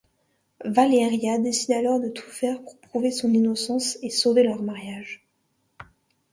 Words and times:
Valeria 0.65 1.37
décide 1.37 1.73
alors 1.75 1.99
de 1.99 2.09
tout 2.09 2.27
faire 2.27 2.59
pour 2.63 2.75
prouver 2.79 3.11
son 3.11 3.31
innocence 3.33 3.99
et 4.01 4.09
sauver 4.09 4.41
leur 4.41 4.63
mariage. 4.63 5.23